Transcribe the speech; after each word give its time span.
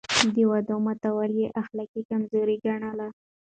د 0.35 0.37
وعدو 0.49 0.75
ماتول 0.85 1.31
يې 1.41 1.47
اخلاقي 1.61 2.01
کمزوري 2.09 2.57
ګڼله. 2.65 3.07